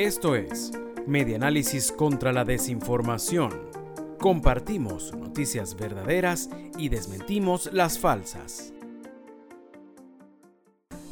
Esto 0.00 0.34
es 0.34 0.72
Medianálisis 1.06 1.92
contra 1.92 2.32
la 2.32 2.46
Desinformación. 2.46 3.50
Compartimos 4.18 5.14
noticias 5.14 5.76
verdaderas 5.76 6.48
y 6.78 6.88
desmentimos 6.88 7.68
las 7.70 7.98
falsas. 7.98 8.72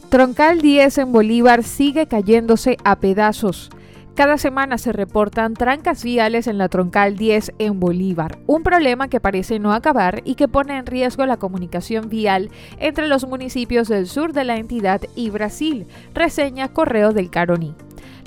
Troncal 0.08 0.62
10 0.62 0.96
en 0.96 1.12
Bolívar 1.12 1.64
sigue 1.64 2.06
cayéndose 2.06 2.78
a 2.82 2.98
pedazos. 2.98 3.68
Cada 4.14 4.38
semana 4.38 4.78
se 4.78 4.92
reportan 4.92 5.52
trancas 5.52 6.02
viales 6.02 6.46
en 6.46 6.56
la 6.56 6.70
Troncal 6.70 7.18
10 7.18 7.52
en 7.58 7.80
Bolívar, 7.80 8.38
un 8.46 8.62
problema 8.62 9.08
que 9.08 9.20
parece 9.20 9.58
no 9.58 9.74
acabar 9.74 10.22
y 10.24 10.34
que 10.34 10.48
pone 10.48 10.78
en 10.78 10.86
riesgo 10.86 11.26
la 11.26 11.36
comunicación 11.36 12.08
vial 12.08 12.50
entre 12.78 13.06
los 13.06 13.28
municipios 13.28 13.88
del 13.88 14.06
sur 14.06 14.32
de 14.32 14.44
la 14.44 14.56
entidad 14.56 15.02
y 15.14 15.28
Brasil, 15.28 15.86
reseña 16.14 16.72
Correo 16.72 17.12
del 17.12 17.28
Caroní. 17.28 17.74